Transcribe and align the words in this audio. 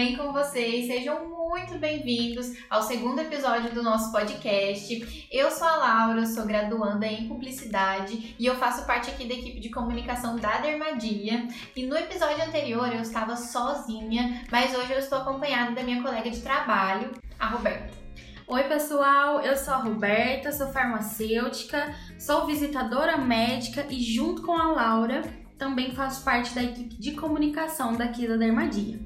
bem 0.00 0.16
com 0.16 0.32
vocês? 0.32 0.86
Sejam 0.86 1.28
muito 1.28 1.78
bem-vindos 1.78 2.56
ao 2.70 2.82
segundo 2.82 3.20
episódio 3.20 3.70
do 3.74 3.82
nosso 3.82 4.10
podcast. 4.10 5.28
Eu 5.30 5.50
sou 5.50 5.68
a 5.68 5.76
Laura, 5.76 6.24
sou 6.24 6.46
graduanda 6.46 7.06
em 7.06 7.28
publicidade 7.28 8.34
e 8.38 8.46
eu 8.46 8.54
faço 8.54 8.86
parte 8.86 9.10
aqui 9.10 9.28
da 9.28 9.34
equipe 9.34 9.60
de 9.60 9.68
comunicação 9.68 10.36
da 10.36 10.56
Dermadia. 10.56 11.46
E 11.76 11.84
no 11.84 11.94
episódio 11.94 12.42
anterior 12.42 12.90
eu 12.90 13.02
estava 13.02 13.36
sozinha, 13.36 14.42
mas 14.50 14.74
hoje 14.74 14.90
eu 14.90 14.98
estou 14.98 15.18
acompanhada 15.18 15.72
da 15.72 15.82
minha 15.82 16.00
colega 16.00 16.30
de 16.30 16.40
trabalho, 16.40 17.10
a 17.38 17.48
Roberta. 17.48 17.92
Oi, 18.46 18.64
pessoal, 18.64 19.42
eu 19.42 19.54
sou 19.54 19.74
a 19.74 19.82
Roberta, 19.82 20.50
sou 20.50 20.68
farmacêutica, 20.72 21.94
sou 22.18 22.46
visitadora 22.46 23.18
médica 23.18 23.84
e, 23.90 24.00
junto 24.00 24.40
com 24.40 24.56
a 24.56 24.72
Laura, 24.72 25.20
também 25.58 25.94
faço 25.94 26.24
parte 26.24 26.54
da 26.54 26.62
equipe 26.62 26.94
de 26.94 27.12
comunicação 27.12 27.92
daqui 27.92 28.26
da 28.26 28.38
Dermadia. 28.38 28.98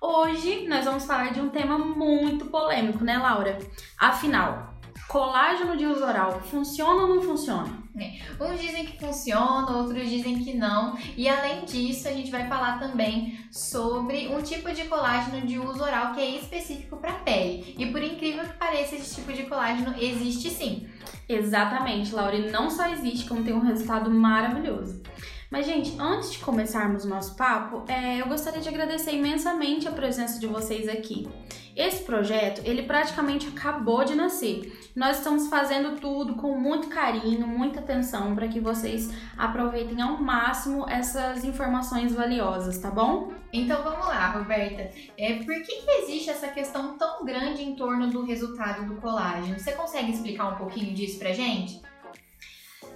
Hoje 0.00 0.68
nós 0.68 0.84
vamos 0.84 1.04
falar 1.04 1.32
de 1.32 1.40
um 1.40 1.48
tema 1.48 1.76
muito 1.76 2.44
polêmico, 2.46 3.02
né, 3.02 3.18
Laura? 3.18 3.58
Afinal, 3.98 4.74
colágeno 5.08 5.76
de 5.76 5.86
uso 5.86 6.04
oral 6.04 6.40
funciona 6.40 7.02
ou 7.02 7.16
não 7.16 7.20
funciona? 7.20 7.68
É. 7.98 8.12
Uns 8.40 8.60
dizem 8.60 8.86
que 8.86 8.96
funciona, 8.96 9.76
outros 9.76 10.08
dizem 10.08 10.38
que 10.44 10.54
não. 10.54 10.96
E 11.16 11.28
além 11.28 11.64
disso, 11.64 12.06
a 12.06 12.12
gente 12.12 12.30
vai 12.30 12.46
falar 12.46 12.78
também 12.78 13.40
sobre 13.50 14.28
um 14.28 14.40
tipo 14.40 14.72
de 14.72 14.84
colágeno 14.84 15.44
de 15.44 15.58
uso 15.58 15.82
oral 15.82 16.14
que 16.14 16.20
é 16.20 16.30
específico 16.36 16.96
para 16.98 17.14
pele. 17.14 17.74
E 17.76 17.86
por 17.86 18.00
incrível 18.00 18.44
que 18.44 18.56
pareça, 18.56 18.94
esse 18.94 19.16
tipo 19.16 19.32
de 19.32 19.46
colágeno 19.46 19.96
existe 20.00 20.48
sim. 20.48 20.86
Exatamente, 21.28 22.14
Laura, 22.14 22.36
e 22.36 22.52
não 22.52 22.70
só 22.70 22.88
existe, 22.88 23.28
como 23.28 23.42
tem 23.42 23.52
um 23.52 23.60
resultado 23.60 24.08
maravilhoso. 24.08 25.02
Mas, 25.50 25.64
gente, 25.64 25.96
antes 25.98 26.32
de 26.32 26.38
começarmos 26.40 27.04
o 27.04 27.08
nosso 27.08 27.34
papo, 27.34 27.82
é, 27.90 28.20
eu 28.20 28.26
gostaria 28.26 28.60
de 28.60 28.68
agradecer 28.68 29.12
imensamente 29.12 29.88
a 29.88 29.92
presença 29.92 30.38
de 30.38 30.46
vocês 30.46 30.86
aqui. 30.88 31.26
Esse 31.74 32.02
projeto, 32.02 32.60
ele 32.64 32.82
praticamente 32.82 33.46
acabou 33.46 34.04
de 34.04 34.14
nascer. 34.14 34.76
Nós 34.94 35.18
estamos 35.18 35.48
fazendo 35.48 35.98
tudo 36.00 36.34
com 36.34 36.58
muito 36.58 36.88
carinho, 36.88 37.46
muita 37.46 37.78
atenção 37.80 38.34
para 38.34 38.48
que 38.48 38.58
vocês 38.60 39.10
aproveitem 39.38 40.02
ao 40.02 40.20
máximo 40.20 40.86
essas 40.88 41.44
informações 41.44 42.12
valiosas, 42.12 42.78
tá 42.78 42.90
bom? 42.90 43.32
Então 43.52 43.82
vamos 43.82 44.06
lá, 44.06 44.32
Roberta. 44.32 44.90
É, 45.16 45.34
por 45.34 45.54
que, 45.62 45.82
que 45.82 45.90
existe 46.02 46.28
essa 46.28 46.48
questão 46.48 46.98
tão 46.98 47.24
grande 47.24 47.62
em 47.62 47.74
torno 47.74 48.08
do 48.08 48.24
resultado 48.24 48.84
do 48.84 49.00
colágeno? 49.00 49.58
Você 49.58 49.72
consegue 49.72 50.10
explicar 50.10 50.48
um 50.48 50.56
pouquinho 50.56 50.92
disso 50.92 51.18
pra 51.18 51.32
gente? 51.32 51.80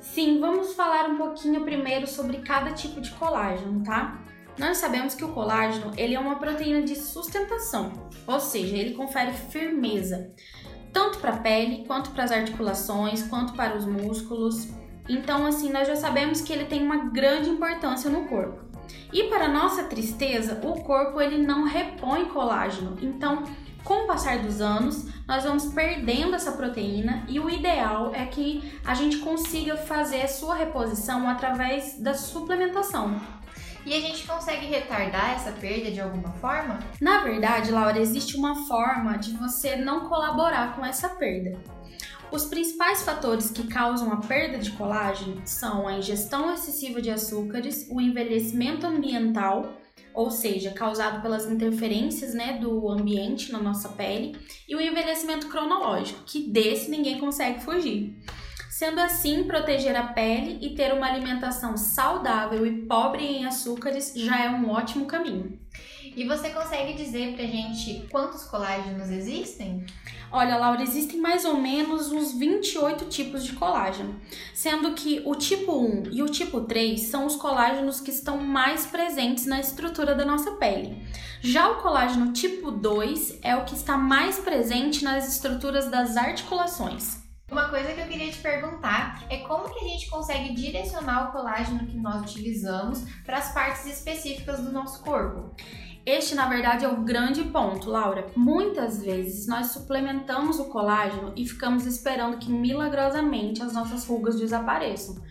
Sim, 0.03 0.41
vamos 0.41 0.75
falar 0.75 1.08
um 1.08 1.17
pouquinho 1.17 1.64
primeiro 1.64 2.06
sobre 2.06 2.39
cada 2.39 2.72
tipo 2.72 3.00
de 3.00 3.11
colágeno, 3.12 3.83
tá? 3.84 4.20
Nós 4.59 4.77
sabemos 4.77 5.14
que 5.14 5.25
o 5.25 5.33
colágeno 5.33 5.92
ele 5.97 6.14
é 6.14 6.20
uma 6.20 6.36
proteína 6.36 6.83
de 6.83 6.97
sustentação, 6.97 7.92
ou 8.27 8.39
seja, 8.39 8.77
ele 8.77 8.94
confere 8.94 9.33
firmeza 9.33 10.31
tanto 10.92 11.20
para 11.20 11.33
a 11.33 11.39
pele, 11.39 11.84
quanto 11.86 12.11
para 12.11 12.25
as 12.25 12.33
articulações, 12.33 13.22
quanto 13.22 13.55
para 13.55 13.77
os 13.77 13.86
músculos. 13.86 14.69
Então, 15.09 15.47
assim, 15.47 15.70
nós 15.70 15.89
já 15.89 15.97
sabemos 15.97 16.42
que 16.42 16.53
ele 16.53 16.66
tem 16.66 16.83
uma 16.83 17.11
grande 17.11 17.48
importância 17.48 18.11
no 18.11 18.27
corpo. 18.27 18.61
E 19.12 19.25
para 19.25 19.48
nossa 19.48 19.84
tristeza, 19.84 20.61
o 20.62 20.83
corpo 20.83 21.20
ele 21.20 21.39
não 21.39 21.64
repõe 21.64 22.27
colágeno. 22.27 22.98
Então, 23.00 23.44
com 23.84 24.05
o 24.05 24.06
passar 24.06 24.38
dos 24.38 24.61
anos, 24.61 25.06
nós 25.27 25.44
vamos 25.44 25.66
perdendo 25.66 26.34
essa 26.34 26.52
proteína 26.52 27.25
e 27.28 27.41
o 27.41 27.50
ideal 27.50 28.14
é 28.14 28.27
que 28.27 28.78
a 28.84 28.94
gente 28.94 29.19
consiga 29.19 29.77
fazer 29.77 30.22
a 30.22 30.28
sua 30.28 30.55
reposição 30.55 31.28
através 31.28 31.98
da 31.98 32.14
suplementação. 32.14 33.20
E 33.84 33.94
a 33.94 34.00
gente 34.00 34.25
consegue 34.27 34.66
retardar 34.66 35.33
essa 35.33 35.50
perda 35.50 35.91
de 35.91 36.00
alguma 36.00 36.33
forma? 36.34 36.78
Na 37.00 37.25
verdade, 37.25 37.72
Laura, 37.72 37.98
existe 37.98 38.37
uma 38.37 38.66
forma 38.66 39.19
de 39.19 39.32
você 39.32 39.75
não 39.75 40.09
colaborar 40.09 40.76
com 40.76 40.87
essa 40.87 41.09
perda. 41.09 41.59
Os 42.31 42.44
principais 42.47 43.03
fatores 43.03 43.50
que 43.50 43.66
causam 43.66 44.10
a 44.12 44.16
perda 44.16 44.56
de 44.56 44.71
colágeno 44.72 45.42
são 45.44 45.87
a 45.87 45.94
ingestão 45.94 46.53
excessiva 46.54 47.03
de 47.03 47.10
açúcares, 47.10 47.87
o 47.91 48.00
envelhecimento 48.00 48.87
ambiental 48.87 49.75
ou 50.15 50.31
seja, 50.31 50.71
causado 50.71 51.23
pelas 51.23 51.50
interferências 51.50 52.34
né, 52.34 52.59
do 52.59 52.89
ambiente 52.89 53.53
na 53.53 53.59
nossa 53.59 53.89
pele, 53.91 54.37
e 54.69 54.75
o 54.75 54.81
envelhecimento 54.81 55.49
cronológico, 55.49 56.25
que 56.25 56.50
desse 56.50 56.91
ninguém 56.91 57.19
consegue 57.19 57.61
fugir. 57.61 58.17
Sendo 58.71 59.01
assim, 59.01 59.45
proteger 59.45 59.95
a 59.95 60.09
pele 60.09 60.59
e 60.61 60.75
ter 60.75 60.93
uma 60.93 61.06
alimentação 61.06 61.77
saudável 61.77 62.67
e 62.67 62.87
pobre 62.87 63.25
em 63.25 63.45
açúcares 63.45 64.12
já 64.17 64.45
é 64.45 64.51
um 64.51 64.71
ótimo 64.71 65.06
caminho. 65.06 65.59
E 66.15 66.27
você 66.27 66.50
consegue 66.50 66.93
dizer 66.93 67.34
pra 67.34 67.45
gente 67.47 68.06
quantos 68.11 68.45
colágenos 68.45 69.11
existem? 69.11 69.84
Olha, 70.31 70.56
Laura, 70.56 70.83
existem 70.83 71.21
mais 71.21 71.45
ou 71.45 71.59
menos 71.59 72.12
uns 72.12 72.33
28 72.33 73.06
tipos 73.06 73.45
de 73.45 73.53
colágeno, 73.53 74.21
sendo 74.55 74.95
que 74.95 75.22
o 75.25 75.34
tipo 75.34 75.72
1 75.72 76.11
e 76.11 76.22
o 76.22 76.27
tipo 76.27 76.62
3 76.62 77.01
são 77.01 77.27
os 77.27 77.37
colágenos 77.37 78.01
que 78.01 78.11
estão 78.11 78.39
mais 78.39 78.87
presentes 78.87 79.47
na 79.47 79.61
estrutura 79.61 80.15
da 80.15 80.25
nossa 80.25 80.53
pele. 80.53 81.03
Já 81.41 81.71
o 81.71 81.83
colágeno 81.83 82.33
tipo 82.33 82.71
2 82.71 83.41
é 83.43 83.56
o 83.56 83.65
que 83.65 83.75
está 83.75 83.97
mais 83.97 84.39
presente 84.39 85.03
nas 85.03 85.28
estruturas 85.28 85.91
das 85.91 86.17
articulações. 86.17 87.22
Uma 87.51 87.69
coisa 87.69 87.93
que 87.93 88.01
eu 88.01 88.06
queria 88.06 88.33
te 88.33 88.39
perguntar 88.39 89.27
é 89.28 89.39
como 89.39 89.69
que 89.69 89.84
a 89.84 89.89
gente 89.89 90.09
consegue 90.09 90.55
direcionar 90.55 91.28
o 91.28 91.33
colágeno 91.33 91.87
que 91.87 91.99
nós 91.99 92.22
utilizamos 92.22 93.05
para 93.27 93.37
as 93.37 93.53
partes 93.53 93.84
específicas 93.84 94.61
do 94.61 94.72
nosso 94.72 95.03
corpo. 95.03 95.55
Este, 96.05 96.35
na 96.35 96.49
verdade, 96.49 96.85
é 96.85 96.89
o 96.89 97.03
grande 97.03 97.45
ponto, 97.45 97.89
Laura. 97.89 98.27
Muitas 98.35 99.05
vezes 99.05 99.47
nós 99.47 99.69
suplementamos 99.69 100.59
o 100.59 100.65
colágeno 100.65 101.33
e 101.37 101.47
ficamos 101.47 101.87
esperando 101.87 102.39
que 102.39 102.51
milagrosamente 102.51 103.63
as 103.63 103.73
nossas 103.73 104.05
rugas 104.05 104.39
desapareçam. 104.39 105.23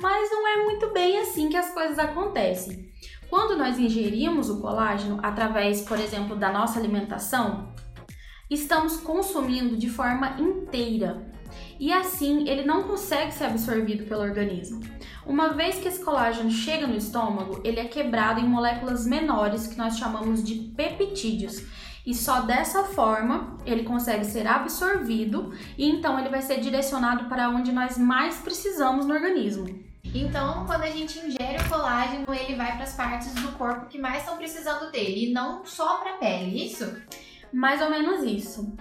Mas 0.00 0.30
não 0.30 0.46
é 0.46 0.64
muito 0.64 0.92
bem 0.92 1.18
assim 1.20 1.48
que 1.48 1.56
as 1.56 1.72
coisas 1.72 1.98
acontecem. 1.98 2.92
Quando 3.30 3.56
nós 3.56 3.78
ingerimos 3.78 4.50
o 4.50 4.60
colágeno 4.60 5.20
através, 5.22 5.82
por 5.82 5.98
exemplo, 5.98 6.34
da 6.34 6.50
nossa 6.50 6.80
alimentação, 6.80 7.72
estamos 8.50 8.96
consumindo 8.96 9.76
de 9.76 9.88
forma 9.88 10.36
inteira 10.40 11.27
e 11.78 11.92
assim 11.92 12.48
ele 12.48 12.64
não 12.64 12.84
consegue 12.84 13.32
ser 13.32 13.44
absorvido 13.44 14.04
pelo 14.04 14.22
organismo. 14.22 14.80
Uma 15.26 15.52
vez 15.52 15.78
que 15.78 15.88
esse 15.88 16.02
colágeno 16.02 16.50
chega 16.50 16.86
no 16.86 16.96
estômago, 16.96 17.60
ele 17.62 17.78
é 17.78 17.84
quebrado 17.84 18.40
em 18.40 18.48
moléculas 18.48 19.06
menores 19.06 19.66
que 19.66 19.76
nós 19.76 19.98
chamamos 19.98 20.42
de 20.42 20.54
peptídeos. 20.76 21.62
E 22.06 22.14
só 22.14 22.40
dessa 22.40 22.84
forma 22.84 23.58
ele 23.66 23.82
consegue 23.82 24.24
ser 24.24 24.46
absorvido 24.46 25.52
e 25.76 25.86
então 25.88 26.18
ele 26.18 26.30
vai 26.30 26.40
ser 26.40 26.60
direcionado 26.60 27.28
para 27.28 27.50
onde 27.50 27.70
nós 27.72 27.98
mais 27.98 28.36
precisamos 28.36 29.04
no 29.04 29.12
organismo. 29.12 29.88
Então, 30.14 30.64
quando 30.64 30.84
a 30.84 30.90
gente 30.90 31.18
ingere 31.18 31.62
o 31.62 31.68
colágeno, 31.68 32.24
ele 32.32 32.54
vai 32.54 32.72
para 32.72 32.84
as 32.84 32.94
partes 32.94 33.34
do 33.34 33.52
corpo 33.52 33.86
que 33.88 33.98
mais 33.98 34.18
estão 34.18 34.36
precisando 34.36 34.90
dele, 34.90 35.26
e 35.26 35.32
não 35.32 35.64
só 35.66 35.98
para 35.98 36.14
a 36.14 36.16
pele, 36.16 36.64
isso? 36.64 36.96
Mais 37.52 37.82
ou 37.82 37.90
menos 37.90 38.22
isso. 38.24 38.74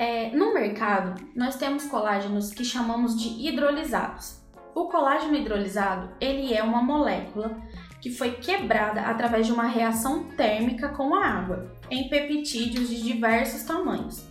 É, 0.00 0.30
no 0.34 0.54
mercado, 0.54 1.22
nós 1.36 1.56
temos 1.56 1.84
colágenos 1.84 2.54
que 2.54 2.64
chamamos 2.64 3.14
de 3.20 3.46
hidrolisados. 3.46 4.40
O 4.74 4.86
colágeno 4.86 5.36
hidrolisado, 5.36 6.08
ele 6.18 6.54
é 6.54 6.62
uma 6.62 6.80
molécula 6.80 7.60
que 8.00 8.10
foi 8.10 8.30
quebrada 8.30 9.02
através 9.02 9.46
de 9.46 9.52
uma 9.52 9.66
reação 9.66 10.24
térmica 10.38 10.88
com 10.88 11.14
a 11.14 11.26
água, 11.26 11.76
em 11.90 12.08
peptídeos 12.08 12.88
de 12.88 13.02
diversos 13.02 13.62
tamanhos, 13.64 14.24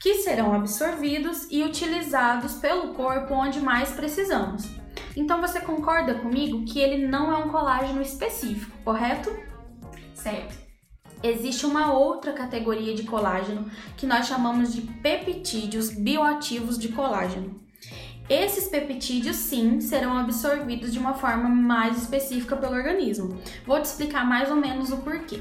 que 0.00 0.14
serão 0.14 0.52
absorvidos 0.52 1.46
e 1.52 1.62
utilizados 1.62 2.54
pelo 2.54 2.92
corpo 2.94 3.32
onde 3.32 3.60
mais 3.60 3.92
precisamos. 3.92 4.68
Então 5.16 5.40
você 5.40 5.60
concorda 5.60 6.14
comigo 6.14 6.64
que 6.64 6.80
ele 6.80 7.06
não 7.06 7.32
é 7.32 7.44
um 7.44 7.48
colágeno 7.48 8.02
específico, 8.02 8.76
correto? 8.82 9.30
Certo. 10.14 10.65
Existe 11.26 11.66
uma 11.66 11.92
outra 11.92 12.32
categoria 12.32 12.94
de 12.94 13.02
colágeno 13.02 13.68
que 13.96 14.06
nós 14.06 14.28
chamamos 14.28 14.72
de 14.72 14.82
peptídeos 14.82 15.90
bioativos 15.90 16.78
de 16.78 16.90
colágeno. 16.90 17.60
Esses 18.28 18.68
peptídeos, 18.68 19.34
sim, 19.34 19.80
serão 19.80 20.16
absorvidos 20.16 20.92
de 20.92 21.00
uma 21.00 21.14
forma 21.14 21.48
mais 21.48 21.98
específica 21.98 22.56
pelo 22.56 22.76
organismo. 22.76 23.40
Vou 23.66 23.80
te 23.80 23.86
explicar 23.86 24.24
mais 24.24 24.50
ou 24.50 24.56
menos 24.56 24.92
o 24.92 24.98
porquê. 24.98 25.40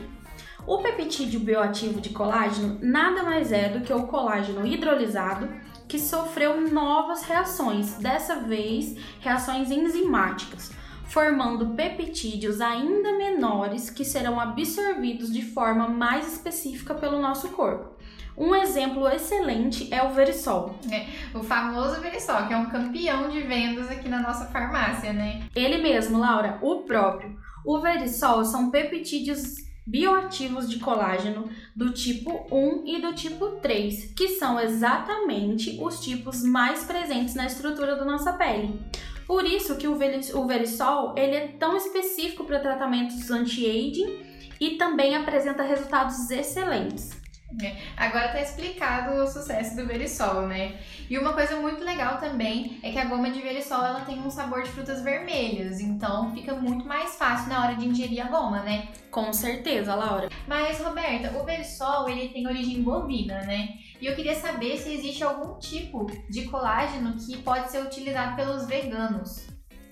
O 0.66 0.80
peptídeo 0.80 1.40
bioativo 1.40 2.02
de 2.02 2.10
colágeno 2.10 2.80
nada 2.82 3.22
mais 3.22 3.52
é 3.52 3.70
do 3.70 3.82
que 3.82 3.94
o 3.94 4.08
colágeno 4.08 4.66
hidrolisado 4.66 5.48
que 5.88 6.00
sofreu 6.00 6.60
novas 6.72 7.22
reações, 7.22 7.94
dessa 7.98 8.38
vez 8.38 8.96
reações 9.20 9.70
enzimáticas, 9.70 10.72
formando 11.08 11.76
peptídeos 11.76 12.62
ainda 12.62 13.18
menores 13.18 13.90
que 13.90 14.04
serão 14.04 14.40
absorvidos 14.40 15.32
de 15.32 15.42
forma 15.42 15.88
mais 15.88 16.32
específica 16.32 16.94
pelo 16.94 17.22
nosso 17.22 17.50
corpo. 17.50 17.96
Um 18.38 18.54
exemplo 18.54 19.08
excelente 19.08 19.94
é 19.94 20.04
o 20.04 20.12
Verisol. 20.12 20.78
É, 20.92 21.08
o 21.38 21.42
famoso 21.42 22.02
Verisol, 22.02 22.48
que 22.48 22.54
é 22.54 22.58
um 22.58 22.70
campeão 22.70 23.30
de 23.30 23.40
vendas 23.42 23.90
aqui 23.90 24.10
na 24.10 24.22
nossa 24.22 24.46
farmácia, 24.48 25.14
né? 25.14 25.44
Ele 25.56 25.78
mesmo, 25.82 26.20
Laura, 26.20 26.60
o 26.62 26.82
próprio. 26.82 27.38
O 27.66 27.80
Verisol 27.80 28.44
são 28.44 28.70
peptídeos 28.70 29.66
bioativos 29.88 30.68
de 30.68 30.80
colágeno 30.80 31.48
do 31.76 31.92
tipo 31.94 32.48
1 32.52 32.84
e 32.88 33.02
do 33.02 33.14
tipo 33.14 33.52
3, 33.62 34.14
que 34.16 34.30
são 34.30 34.60
exatamente 34.60 35.80
os 35.80 36.00
tipos 36.00 36.44
mais 36.44 36.84
presentes 36.84 37.36
na 37.36 37.46
estrutura 37.46 37.96
da 37.96 38.04
nossa 38.04 38.34
pele. 38.34 38.80
Por 39.28 39.44
isso 39.46 39.78
que 39.78 39.88
o 39.88 39.96
Verisol 39.96 41.16
ele 41.18 41.36
é 41.36 41.48
tão 41.60 41.76
específico 41.76 42.44
para 42.44 42.60
tratamentos 42.60 43.32
anti-aging 43.32 44.20
e 44.60 44.72
também 44.72 45.16
apresenta 45.16 45.64
resultados 45.64 46.30
excelentes. 46.30 47.25
É. 47.62 47.76
Agora 47.96 48.30
tá 48.30 48.42
explicado 48.42 49.14
o 49.16 49.28
sucesso 49.28 49.76
do 49.76 49.86
Verisol, 49.86 50.48
né? 50.48 50.78
E 51.10 51.18
uma 51.18 51.34
coisa 51.34 51.56
muito 51.56 51.84
legal 51.84 52.18
também 52.18 52.80
é 52.84 52.92
que 52.92 53.00
a 53.00 53.06
goma 53.06 53.30
de 53.30 53.42
Verisol 53.42 53.86
ela 53.86 54.02
tem 54.02 54.20
um 54.20 54.30
sabor 54.30 54.64
de 54.64 54.70
frutas 54.72 55.02
vermelhas, 55.02 55.80
então 55.80 56.34
fica 56.34 56.54
muito 56.56 56.86
mais 56.86 57.16
fácil 57.16 57.50
na 57.50 57.64
hora 57.64 57.76
de 57.76 57.88
ingerir 57.88 58.26
a 58.26 58.30
goma, 58.30 58.62
né? 58.62 58.90
Com 59.10 59.32
certeza, 59.32 59.96
Laura. 59.96 60.30
Mas 60.48 60.80
Roberta, 60.80 61.38
o 61.38 61.46
Verisol 61.46 62.10
ele 62.10 62.30
tem 62.30 62.48
origem 62.48 62.84
bovina, 62.84 63.42
né? 63.42 63.70
E 64.02 64.06
eu 64.06 64.16
queria 64.16 64.36
saber 64.36 64.78
se 64.78 64.94
existe 64.94 65.24
algum 65.24 65.58
tipo 65.58 66.06
de 66.30 66.46
colágeno 66.46 67.16
que 67.18 67.38
pode 67.38 67.72
ser 67.72 67.82
utilizado 67.82 68.36
pelos 68.36 68.68
veganos. 68.68 69.48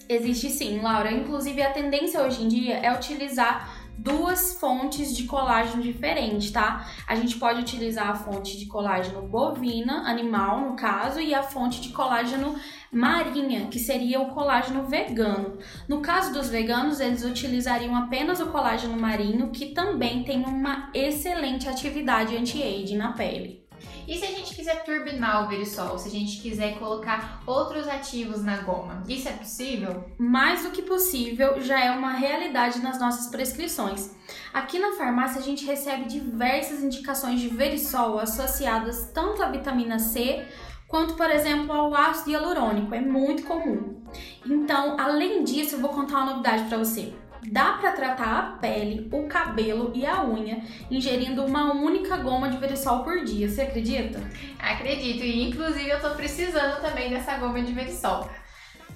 Existe 0.10 0.50
sim, 0.50 0.82
Laura. 0.82 1.12
Inclusive 1.12 1.62
a 1.62 1.72
tendência 1.72 2.22
hoje 2.22 2.44
em 2.44 2.48
dia 2.48 2.78
é 2.78 2.94
utilizar 2.94 3.83
duas 3.98 4.60
fontes 4.60 5.16
de 5.16 5.24
colágeno 5.24 5.82
diferentes, 5.82 6.52
tá? 6.52 6.88
A 7.08 7.16
gente 7.16 7.38
pode 7.38 7.62
utilizar 7.62 8.10
a 8.10 8.16
fonte 8.16 8.58
de 8.58 8.66
colágeno 8.66 9.22
bovina, 9.22 10.10
animal 10.10 10.62
no 10.62 10.76
caso, 10.76 11.20
e 11.20 11.34
a 11.34 11.44
fonte 11.44 11.80
de 11.82 11.90
colágeno 11.90 12.56
marinha, 12.92 13.68
que 13.68 13.80
seria 13.80 14.20
o 14.20 14.30
colágeno 14.30 14.84
vegano. 14.84 15.58
No 15.88 16.02
caso 16.02 16.34
dos 16.34 16.50
veganos, 16.50 17.00
eles 17.00 17.24
utilizariam 17.24 17.96
apenas 17.96 18.40
o 18.40 18.48
colágeno 18.48 19.00
marinho, 19.00 19.52
que 19.52 19.68
também 19.68 20.24
tem 20.24 20.44
uma 20.44 20.90
excelente 20.94 21.68
atividade 21.68 22.36
anti-aging 22.36 22.98
na 22.98 23.14
pele. 23.14 23.63
E 24.08 24.18
se 24.18 24.26
a 24.26 24.32
gente 24.32 24.56
quiser 24.56 24.84
turbinar 24.84 25.46
o 25.46 25.50
verisol, 25.50 25.98
se 25.98 26.10
a 26.10 26.12
gente 26.12 26.42
quiser 26.42 26.78
colocar 26.78 27.42
outros 27.46 27.88
ativos 27.88 28.44
na 28.44 28.58
goma, 28.58 29.04
isso 29.08 29.30
é 29.30 29.32
possível? 29.32 30.04
Mais 30.18 30.64
do 30.64 30.72
que 30.72 30.82
possível, 30.82 31.62
já 31.62 31.80
é 31.80 31.92
uma 31.92 32.12
realidade 32.12 32.80
nas 32.82 33.00
nossas 33.00 33.28
prescrições. 33.28 34.12
Aqui 34.54 34.80
na 34.80 34.94
farmácia 34.94 35.40
a 35.40 35.44
gente 35.44 35.66
recebe 35.66 36.06
diversas 36.06 36.84
indicações 36.84 37.40
de 37.40 37.48
verisol 37.48 38.20
associadas 38.20 39.12
tanto 39.14 39.42
à 39.42 39.50
vitamina 39.50 40.00
C 40.00 40.46
quanto, 40.88 41.16
por 41.16 41.30
exemplo, 41.32 41.72
ao 41.72 41.96
ácido 41.96 42.32
hialurônico. 42.32 42.94
É 42.94 43.02
muito 43.02 43.44
comum. 43.44 44.04
Então, 44.46 45.00
além 45.00 45.44
disso, 45.44 45.76
eu 45.76 45.80
vou 45.80 45.90
contar 45.90 46.18
uma 46.18 46.34
novidade 46.34 46.66
para 46.66 46.78
você. 46.78 47.14
Dá 47.52 47.74
para 47.74 47.92
tratar 47.92 48.38
a 48.38 48.42
pele, 48.58 49.10
o 49.12 49.28
cabelo 49.28 49.92
e 49.94 50.06
a 50.06 50.24
unha 50.24 50.64
ingerindo 50.90 51.46
uma 51.46 51.74
única 51.74 52.18
goma 52.18 52.50
de 52.50 52.58
verisol 52.58 53.04
por 53.04 53.24
dia, 53.24 53.50
você 53.50 53.64
acredita? 53.64 54.20
Acredito, 54.60 55.24
e 55.24 55.50
inclusive 55.50 55.90
eu 55.90 56.02
tô 56.02 56.12
precisando 56.12 56.82
também 56.82 57.10
dessa 57.10 57.38
goma 57.38 57.62
de 57.62 57.74
verisol. 57.74 58.30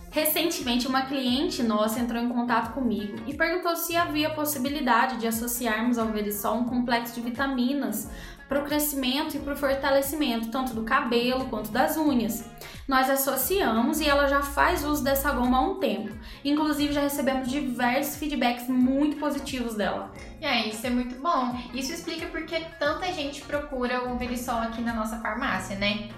Recentemente, 0.09 0.87
uma 0.87 1.03
cliente 1.03 1.61
nossa 1.61 1.99
entrou 1.99 2.21
em 2.21 2.29
contato 2.29 2.73
comigo 2.73 3.17
e 3.27 3.33
perguntou 3.33 3.75
se 3.75 3.95
havia 3.95 4.29
possibilidade 4.29 5.17
de 5.17 5.27
associarmos 5.27 5.97
ao 5.97 6.07
Verisol 6.07 6.55
um 6.55 6.65
complexo 6.65 7.13
de 7.13 7.21
vitaminas 7.21 8.09
para 8.47 8.59
o 8.59 8.63
crescimento 8.63 9.35
e 9.35 9.39
para 9.39 9.53
o 9.53 9.57
fortalecimento, 9.57 10.49
tanto 10.49 10.73
do 10.73 10.83
cabelo 10.83 11.45
quanto 11.45 11.71
das 11.71 11.97
unhas. 11.97 12.49
Nós 12.87 13.09
associamos 13.09 13.99
e 13.99 14.07
ela 14.07 14.27
já 14.27 14.41
faz 14.41 14.85
uso 14.85 15.03
dessa 15.03 15.31
goma 15.31 15.57
há 15.57 15.61
um 15.61 15.75
tempo. 15.75 16.09
Inclusive, 16.45 16.93
já 16.93 17.01
recebemos 17.01 17.49
diversos 17.49 18.15
feedbacks 18.15 18.69
muito 18.69 19.17
positivos 19.17 19.75
dela. 19.75 20.13
É, 20.39 20.69
isso 20.69 20.87
é 20.87 20.89
muito 20.89 21.19
bom. 21.21 21.53
Isso 21.73 21.91
explica 21.91 22.27
porque 22.27 22.61
tanta 22.79 23.11
gente 23.11 23.41
procura 23.41 24.09
o 24.09 24.17
Verisol 24.17 24.59
aqui 24.59 24.81
na 24.81 24.93
nossa 24.93 25.19
farmácia, 25.19 25.75
né? 25.75 26.09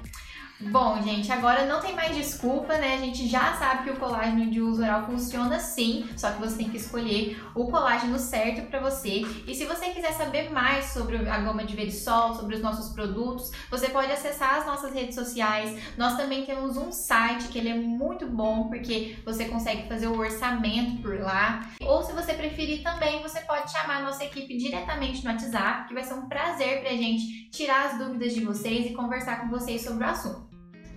Bom, 0.61 1.01
gente, 1.01 1.31
agora 1.31 1.65
não 1.65 1.79
tem 1.79 1.95
mais 1.95 2.13
desculpa, 2.13 2.77
né? 2.77 2.95
A 2.95 2.97
gente 2.97 3.29
já 3.29 3.53
sabe 3.53 3.85
que 3.85 3.91
o 3.91 3.95
colágeno 3.95 4.51
de 4.51 4.59
uso 4.59 4.83
oral 4.83 5.05
funciona 5.05 5.57
sim, 5.57 6.09
só 6.17 6.31
que 6.31 6.41
você 6.41 6.57
tem 6.57 6.69
que 6.69 6.75
escolher 6.75 7.41
o 7.55 7.67
colágeno 7.71 8.19
certo 8.19 8.69
para 8.69 8.81
você. 8.81 9.25
E 9.47 9.55
se 9.55 9.63
você 9.63 9.91
quiser 9.91 10.11
saber 10.11 10.51
mais 10.51 10.87
sobre 10.87 11.15
a 11.29 11.39
goma 11.39 11.63
de 11.63 11.73
Verisol, 11.77 12.35
sobre 12.35 12.55
os 12.55 12.61
nossos 12.61 12.93
produtos, 12.93 13.51
você 13.71 13.87
pode 13.87 14.11
acessar 14.11 14.55
as 14.55 14.65
nossas 14.65 14.93
redes 14.93 15.15
sociais. 15.15 15.79
Nós 15.97 16.17
também 16.17 16.45
temos 16.45 16.75
um 16.75 16.91
site 16.91 17.47
que 17.47 17.57
ele 17.57 17.69
é 17.69 17.75
muito 17.75 18.27
bom 18.27 18.67
porque 18.67 19.15
você 19.23 19.45
consegue 19.45 19.87
fazer 19.87 20.07
o 20.07 20.19
orçamento 20.19 21.01
por 21.01 21.21
lá. 21.21 21.69
Ou 21.79 22.03
se 22.03 22.11
você 22.11 22.33
preferir 22.33 22.83
também, 22.83 23.21
você 23.21 23.39
pode 23.41 23.71
chamar 23.71 23.99
a 23.99 24.03
nossa 24.03 24.25
equipe 24.25 24.57
diretamente 24.57 25.23
no 25.23 25.31
WhatsApp, 25.31 25.87
que 25.87 25.93
vai 25.93 26.03
ser 26.03 26.15
um 26.15 26.27
prazer 26.27 26.81
pra 26.81 26.89
gente 26.89 27.49
tirar 27.49 27.85
as 27.85 27.97
dúvidas 27.97 28.33
de 28.33 28.43
vocês 28.43 28.87
e 28.87 28.93
conversar 28.93 29.39
com 29.39 29.47
vocês 29.47 29.81
sobre 29.81 30.03
o 30.03 30.07
assunto. 30.07 30.48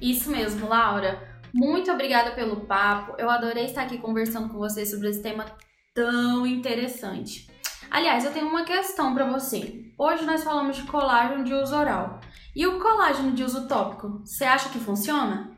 Isso 0.02 0.32
mesmo, 0.32 0.68
Laura. 0.68 1.22
Muito 1.54 1.88
obrigada 1.92 2.32
pelo 2.32 2.62
papo. 2.62 3.14
Eu 3.18 3.30
adorei 3.30 3.66
estar 3.66 3.82
aqui 3.82 3.98
conversando 3.98 4.48
com 4.48 4.58
você 4.58 4.84
sobre 4.84 5.08
esse 5.08 5.22
tema 5.22 5.46
tão 5.94 6.44
interessante. 6.44 7.48
Aliás, 7.88 8.24
eu 8.24 8.32
tenho 8.32 8.48
uma 8.48 8.64
questão 8.64 9.14
para 9.14 9.30
você. 9.30 9.84
Hoje 9.96 10.24
nós 10.24 10.42
falamos 10.42 10.76
de 10.76 10.82
colágeno 10.82 11.44
de 11.44 11.54
uso 11.54 11.76
oral. 11.76 12.18
E 12.56 12.66
o 12.66 12.80
colágeno 12.80 13.30
de 13.30 13.44
uso 13.44 13.68
tópico, 13.68 14.20
você 14.24 14.44
acha 14.44 14.70
que 14.70 14.80
funciona? 14.80 15.52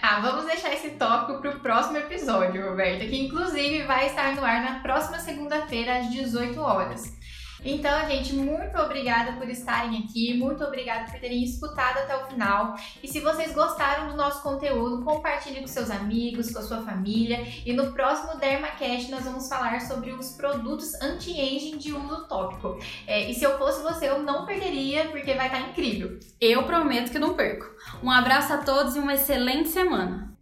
Ah, 0.00 0.20
vamos 0.20 0.46
deixar 0.46 0.72
esse 0.72 0.92
tópico 0.92 1.42
para 1.42 1.50
o 1.50 1.60
próximo 1.60 1.98
episódio, 1.98 2.66
Roberta, 2.70 3.04
que 3.04 3.26
inclusive 3.26 3.82
vai 3.82 4.06
estar 4.06 4.34
no 4.34 4.42
ar 4.42 4.64
na 4.64 4.80
próxima 4.80 5.18
segunda-feira 5.18 5.98
às 5.98 6.10
18 6.10 6.58
horas. 6.58 7.14
Então, 7.64 8.08
gente, 8.08 8.34
muito 8.34 8.76
obrigada 8.78 9.32
por 9.32 9.48
estarem 9.48 9.98
aqui, 9.98 10.36
muito 10.36 10.64
obrigada 10.64 11.10
por 11.10 11.20
terem 11.20 11.44
escutado 11.44 11.98
até 11.98 12.16
o 12.16 12.26
final. 12.26 12.74
E 13.02 13.08
se 13.08 13.20
vocês 13.20 13.52
gostaram 13.54 14.08
do 14.08 14.16
nosso 14.16 14.42
conteúdo, 14.42 15.04
compartilhe 15.04 15.60
com 15.60 15.66
seus 15.66 15.90
amigos, 15.90 16.50
com 16.50 16.58
a 16.58 16.62
sua 16.62 16.82
família. 16.82 17.46
E 17.64 17.72
no 17.72 17.92
próximo 17.92 18.38
DermaCast 18.38 19.10
nós 19.10 19.24
vamos 19.24 19.48
falar 19.48 19.80
sobre 19.80 20.12
os 20.12 20.32
produtos 20.32 20.94
anti-aging 21.00 21.78
de 21.78 21.92
uso 21.92 22.26
tópico. 22.26 22.78
É, 23.06 23.30
e 23.30 23.34
se 23.34 23.44
eu 23.44 23.56
fosse 23.58 23.82
você, 23.82 24.08
eu 24.08 24.22
não 24.22 24.44
perderia, 24.44 25.08
porque 25.10 25.34
vai 25.34 25.46
estar 25.46 25.60
incrível. 25.60 26.18
Eu 26.40 26.64
prometo 26.64 27.10
que 27.10 27.18
não 27.18 27.34
perco. 27.34 27.66
Um 28.02 28.10
abraço 28.10 28.52
a 28.52 28.58
todos 28.58 28.96
e 28.96 28.98
uma 28.98 29.14
excelente 29.14 29.68
semana. 29.68 30.32